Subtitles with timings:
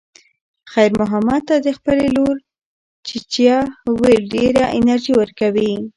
[0.71, 2.35] خیر محمد ته د خپلې لور
[3.07, 3.59] "چیچیه"
[3.99, 5.71] ویل ډېره انرژي ورکوي.